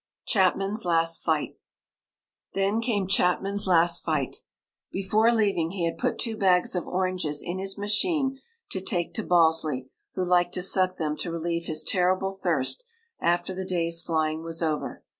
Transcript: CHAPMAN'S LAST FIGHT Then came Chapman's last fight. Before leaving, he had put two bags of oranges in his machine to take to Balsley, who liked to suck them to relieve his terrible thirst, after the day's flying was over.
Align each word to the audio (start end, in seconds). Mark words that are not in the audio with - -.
CHAPMAN'S 0.25 0.83
LAST 0.83 1.21
FIGHT 1.23 1.59
Then 2.55 2.81
came 2.81 3.07
Chapman's 3.07 3.67
last 3.67 4.03
fight. 4.03 4.37
Before 4.91 5.31
leaving, 5.31 5.69
he 5.73 5.85
had 5.85 5.99
put 5.99 6.17
two 6.17 6.35
bags 6.35 6.73
of 6.73 6.87
oranges 6.87 7.43
in 7.45 7.59
his 7.59 7.77
machine 7.77 8.39
to 8.71 8.81
take 8.81 9.13
to 9.13 9.23
Balsley, 9.23 9.91
who 10.15 10.25
liked 10.25 10.55
to 10.55 10.63
suck 10.63 10.97
them 10.97 11.15
to 11.17 11.31
relieve 11.31 11.65
his 11.67 11.83
terrible 11.83 12.31
thirst, 12.31 12.83
after 13.19 13.53
the 13.53 13.63
day's 13.63 14.01
flying 14.01 14.41
was 14.41 14.63
over. 14.63 15.03